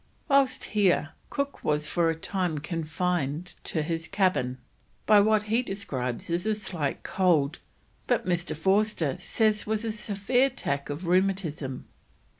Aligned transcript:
Whilst 0.27 0.63
here 0.63 1.09
Cook 1.29 1.63
was 1.63 1.85
for 1.85 2.09
a 2.09 2.15
time 2.15 2.57
confined 2.57 3.53
to 3.65 3.83
his 3.83 4.07
cabin 4.07 4.57
by 5.05 5.19
what 5.19 5.43
he 5.43 5.61
describes 5.61 6.31
as 6.31 6.47
a 6.47 6.55
slight 6.55 7.03
cold, 7.03 7.59
but 8.07 8.25
Mr. 8.25 8.55
Forster 8.55 9.17
says 9.19 9.67
was 9.67 9.85
a 9.85 9.91
severe 9.91 10.47
attack 10.47 10.89
of 10.89 11.05
rheumatism. 11.05 11.85